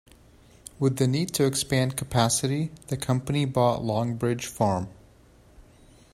With 0.79 0.97
the 0.97 1.05
need 1.05 1.31
to 1.35 1.45
expand 1.45 1.95
capacity, 1.95 2.71
the 2.87 2.97
company 2.97 3.45
bought 3.45 3.83
Longbridge 3.83 4.47
farm. 4.47 4.89